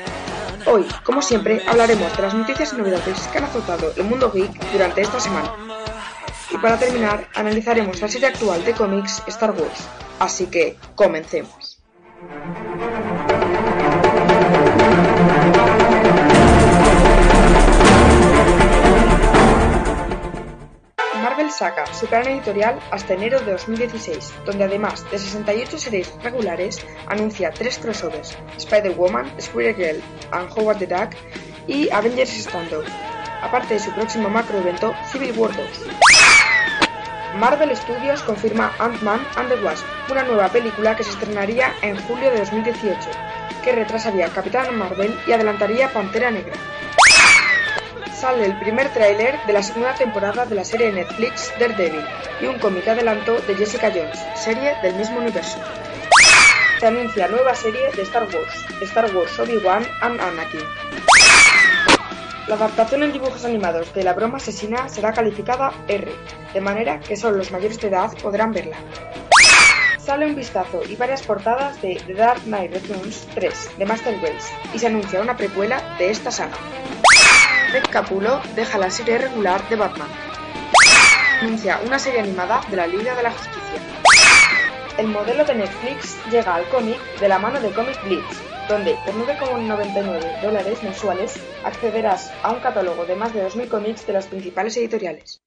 [0.65, 4.71] Hoy, como siempre, hablaremos de las noticias y novedades que han azotado el mundo geek
[4.71, 5.53] durante esta semana.
[6.49, 9.87] Y para terminar, analizaremos la serie actual de cómics Star Wars.
[10.17, 11.79] Así que, comencemos.
[21.63, 27.51] Saca su plan editorial hasta enero de 2016, donde además de 68 series regulares, anuncia
[27.51, 31.11] tres crossovers, Spider-Woman, Spider-Girl and Howard the Duck
[31.65, 32.85] y Avengers Standoff,
[33.41, 35.65] aparte de su próximo macro evento Civil War 2.
[37.39, 42.29] Marvel Studios confirma Ant-Man and the Wasp, una nueva película que se estrenaría en julio
[42.29, 43.09] de 2018,
[43.63, 46.55] que retrasaría Capitán Marvel y adelantaría Pantera Negra
[48.23, 52.05] sale el primer tráiler de la segunda temporada de la serie de Netflix Daredevil
[52.39, 55.57] y un cómic adelanto de Jessica Jones, serie del mismo universo.
[56.79, 60.61] Se anuncia nueva serie de Star Wars, Star Wars Obi-Wan and Anakin.
[62.47, 66.09] La adaptación en dibujos animados de La broma asesina será calificada R,
[66.53, 68.77] de manera que solo los mayores de edad podrán verla.
[69.99, 74.49] Sale un vistazo y varias portadas de The Dark Knight Returns 3 de Master Race
[74.73, 76.55] y se anuncia una precuela de esta saga.
[77.73, 80.07] Greg Capullo deja la serie regular de Batman.
[81.41, 83.81] Anuncia una serie animada de la Liga de la Justicia.
[84.99, 89.15] El modelo de Netflix llega al cómic de la mano de Comic Blitz, donde por
[89.15, 91.33] 9,99 dólares mensuales
[91.65, 95.41] accederás a un catálogo de más de 2.000 cómics de las principales editoriales.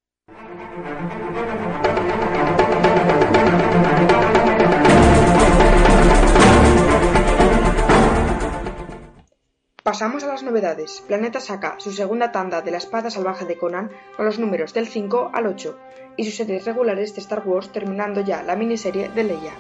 [9.87, 11.01] Pasamos a las novedades.
[11.07, 14.89] Planeta saca su segunda tanda de la espada salvaje de Conan con los números del
[14.89, 15.79] 5 al 8
[16.17, 19.53] y sus series regulares de Star Wars terminando ya la miniserie de Leia.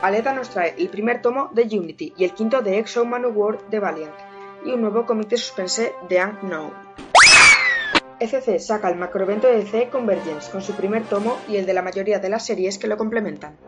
[0.00, 3.80] Aleta nos trae el primer tomo de Unity y el quinto de Exo Manowar de
[3.80, 4.14] Valiant
[4.64, 6.72] y un nuevo cómic de suspense de Unknown.
[8.18, 11.82] ECC saca el macroevento de EC Convergence con su primer tomo y el de la
[11.82, 13.58] mayoría de las series que lo complementan.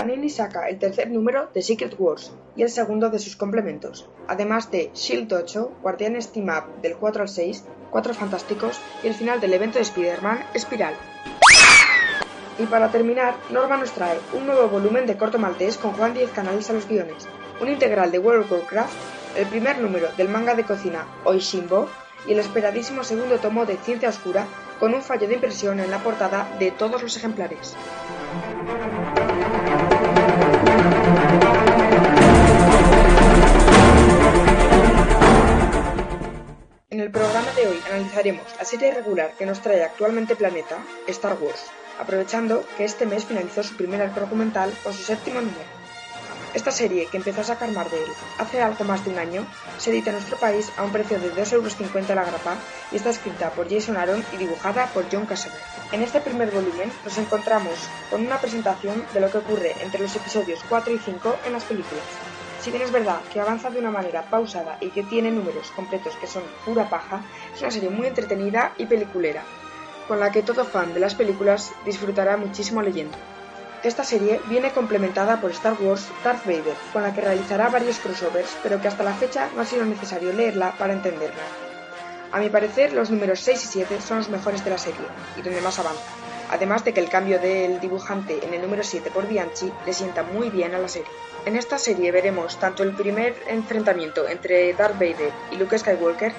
[0.00, 4.70] Panini saca el tercer número de Secret Wars y el segundo de sus complementos, además
[4.70, 9.42] de Shield 8, Guardianes Team Up del 4 al 6, Cuatro Fantásticos y el final
[9.42, 10.94] del evento de Spider-Man, Espiral.
[12.58, 16.30] Y para terminar, Norma nos trae un nuevo volumen de corto maltés con Juan 10
[16.30, 17.28] canales a los guiones,
[17.60, 18.94] un integral de World of Warcraft,
[19.36, 21.90] el primer número del manga de cocina Oishimbo
[22.26, 24.46] y el esperadísimo segundo tomo de Ciencia Oscura
[24.78, 27.76] con un fallo de impresión en la portada de todos los ejemplares.
[36.92, 40.76] En el programa de hoy analizaremos la serie regular que nos trae actualmente Planeta,
[41.06, 41.66] Star Wars,
[42.00, 45.80] aprovechando que este mes finalizó su primer arco documental con su séptimo número.
[46.52, 48.00] Esta serie, que empezó a sacar Marvel
[48.38, 49.46] hace algo más de un año,
[49.78, 52.56] se edita en nuestro país a un precio de 2,50 euros la grapa
[52.90, 55.62] y está escrita por Jason Aaron y dibujada por John Cassavetes.
[55.92, 60.16] En este primer volumen nos encontramos con una presentación de lo que ocurre entre los
[60.16, 62.02] episodios 4 y 5 en las películas.
[62.60, 66.14] Si bien es verdad que avanza de una manera pausada y que tiene números completos
[66.16, 67.22] que son pura paja,
[67.54, 69.42] es una serie muy entretenida y peliculera,
[70.06, 73.16] con la que todo fan de las películas disfrutará muchísimo leyendo.
[73.82, 78.54] Esta serie viene complementada por Star Wars Darth Vader, con la que realizará varios crossovers,
[78.62, 81.42] pero que hasta la fecha no ha sido necesario leerla para entenderla.
[82.30, 85.00] A mi parecer, los números 6 y 7 son los mejores de la serie,
[85.38, 86.02] y donde más avanza,
[86.50, 90.22] además de que el cambio del dibujante en el número 7 por Bianchi le sienta
[90.22, 91.10] muy bien a la serie.
[91.46, 96.32] En esta serie veremos tanto el primer enfrentamiento entre Darth Vader y Luke Skywalker,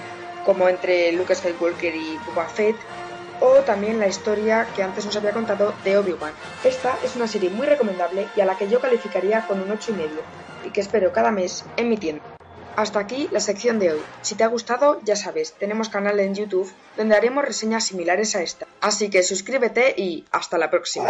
[0.45, 2.75] como entre Luke Skywalker y Boba Fett,
[3.39, 6.33] o también la historia que antes nos había contado de Obi-Wan.
[6.63, 10.09] Esta es una serie muy recomendable y a la que yo calificaría con un 8,5
[10.65, 12.23] y que espero cada mes en mi tienda.
[12.75, 13.99] Hasta aquí la sección de hoy.
[14.21, 18.41] Si te ha gustado, ya sabes, tenemos canal en YouTube donde haremos reseñas similares a
[18.41, 18.65] esta.
[18.79, 21.07] Así que suscríbete y hasta la próxima.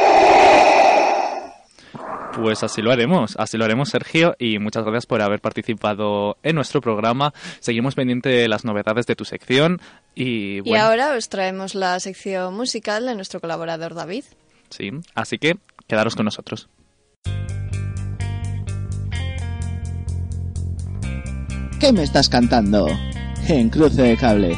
[2.36, 6.56] Pues así lo haremos, así lo haremos Sergio y muchas gracias por haber participado en
[6.56, 7.34] nuestro programa.
[7.60, 9.82] Seguimos pendiente de las novedades de tu sección
[10.16, 14.24] y Y bueno, ahora os traemos la sección musical de nuestro colaborador David.
[14.70, 16.70] sí, así que quedaros con nosotros.
[21.82, 22.88] ¿Qué me estás cantando?
[23.48, 24.56] En cruce de cables.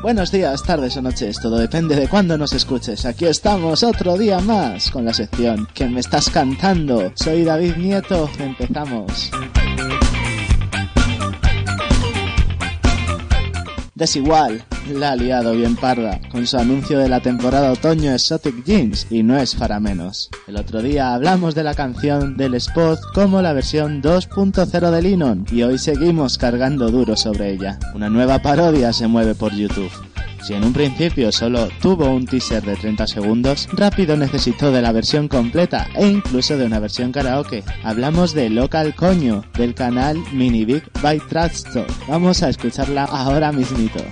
[0.00, 3.06] Buenos días, tardes o noches, todo depende de cuándo nos escuches.
[3.06, 7.10] Aquí estamos otro día más con la sección ¿Qué me estás cantando?
[7.16, 9.32] Soy David Nieto, empezamos.
[13.96, 19.06] Desigual, la ha liado bien parda con su anuncio de la temporada otoño Exotic Jeans
[19.10, 20.30] y no es para menos.
[20.46, 25.46] El otro día hablamos de la canción del spot como la versión 2.0 de Linon
[25.50, 27.78] y hoy seguimos cargando duro sobre ella.
[27.94, 29.90] Una nueva parodia se mueve por YouTube.
[30.44, 34.92] Si en un principio solo tuvo un teaser de 30 segundos, rápido necesitó de la
[34.92, 37.64] versión completa e incluso de una versión karaoke.
[37.82, 41.86] Hablamos de Local Coño, del canal Mini Big by Trasto.
[42.08, 44.04] Vamos a escucharla ahora mismito.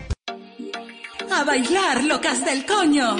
[1.44, 3.16] Bailar, locas del coño.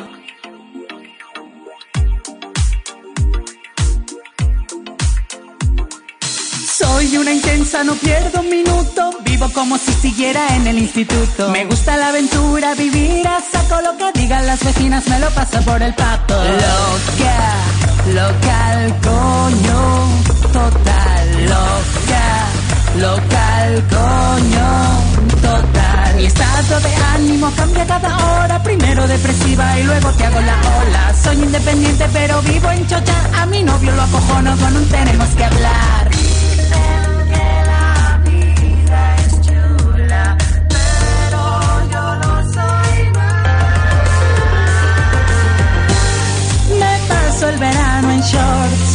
[6.78, 9.11] Soy una intensa, no pierdo un minuto.
[9.24, 11.48] Vivo como si siguiera en el instituto.
[11.50, 15.61] Me gusta la aventura, vivir a saco lo que digan las vecinas, me lo paso
[15.62, 16.35] por el papo.
[16.35, 17.54] Loca,
[18.06, 20.08] local, coño,
[20.52, 22.48] total, loca,
[22.98, 25.82] local, coño, total.
[26.22, 28.62] Mi estado de ánimo cambia cada hora.
[28.62, 31.14] Primero depresiva y luego te hago la ola.
[31.20, 33.42] Soy independiente pero vivo en chocha.
[33.42, 36.11] A mi novio lo acojono con un tenemos que hablar.
[40.68, 41.40] Pero
[41.90, 42.98] yo no soy
[46.78, 48.91] Me paso el verano en shorts,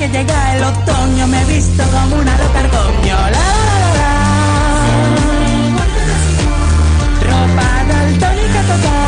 [0.00, 3.16] que llega el otoño me he visto como una loca al coño.
[3.16, 4.14] La, la, la, la.
[7.22, 8.99] Ropa daltónica total.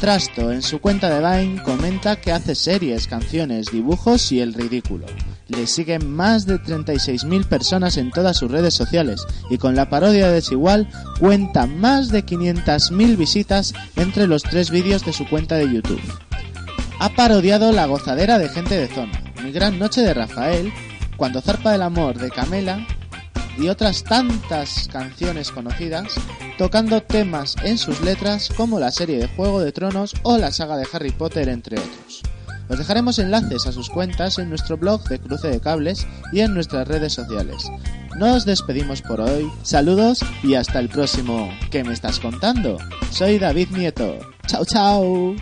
[0.00, 5.06] Trasto en su cuenta de Vine comenta que hace series, canciones, dibujos y el ridículo.
[5.48, 10.28] Le siguen más de 36.000 personas en todas sus redes sociales y con la parodia
[10.28, 10.88] de Desigual
[11.18, 16.00] cuenta más de 500.000 visitas entre los tres vídeos de su cuenta de YouTube.
[17.00, 20.72] Ha parodiado la gozadera de gente de zona, Mi gran noche de Rafael,
[21.16, 22.86] Cuando zarpa el amor de Camela
[23.58, 26.14] y otras tantas canciones conocidas,
[26.56, 30.76] tocando temas en sus letras como la serie de Juego de Tronos o la saga
[30.76, 32.22] de Harry Potter, entre otros.
[32.68, 36.54] Os dejaremos enlaces a sus cuentas en nuestro blog de Cruce de Cables y en
[36.54, 37.70] nuestras redes sociales.
[38.18, 42.78] Nos despedimos por hoy, saludos y hasta el próximo ¿Qué me estás contando?
[43.10, 44.18] Soy David Nieto.
[44.46, 45.36] Chao, chao.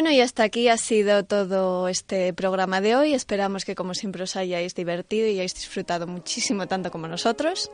[0.00, 3.12] Bueno, y hasta aquí ha sido todo este programa de hoy.
[3.12, 7.70] Esperamos que, como siempre, os hayáis divertido y hayáis disfrutado muchísimo, tanto como nosotros.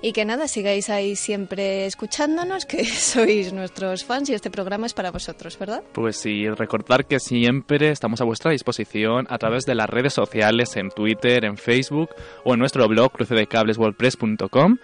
[0.00, 4.94] Y que nada, sigáis ahí siempre escuchándonos, que sois nuestros fans y este programa es
[4.94, 5.82] para vosotros, ¿verdad?
[5.92, 10.76] Pues sí, recordar que siempre estamos a vuestra disposición a través de las redes sociales,
[10.76, 12.08] en Twitter, en Facebook
[12.44, 14.78] o en nuestro blog crucedecableswordpress.com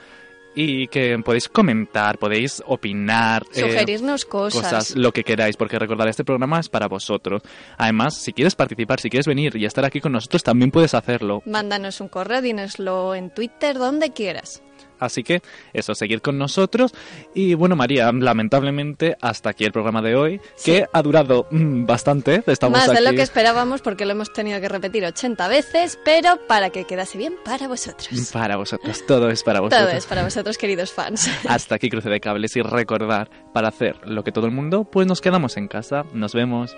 [0.54, 4.94] y que podéis comentar, podéis opinar, eh, Sugerirnos cosas.
[4.96, 7.42] lo que queráis, porque recordar este programa es para vosotros.
[7.78, 11.42] Además, si quieres participar, si quieres venir y estar aquí con nosotros, también puedes hacerlo.
[11.46, 14.62] Mándanos un correo, dínoslo en Twitter, donde quieras.
[15.02, 15.42] Así que
[15.72, 16.94] eso, seguir con nosotros.
[17.34, 22.42] Y bueno, María, lamentablemente hasta aquí el programa de hoy, que ha durado mm, bastante.
[22.46, 26.38] Estamos Más de lo que esperábamos porque lo hemos tenido que repetir 80 veces, pero
[26.46, 28.30] para que quedase bien para vosotros.
[28.32, 29.88] Para vosotros, todo es para vosotros.
[29.88, 31.28] Todo es para vosotros, queridos fans.
[31.48, 35.06] Hasta aquí Cruce de Cables y recordar, para hacer lo que todo el mundo, pues
[35.06, 36.04] nos quedamos en casa.
[36.12, 36.76] Nos vemos.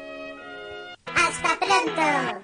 [1.06, 2.43] ¡Hasta pronto!